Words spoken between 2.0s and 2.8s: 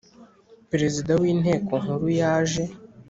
yaje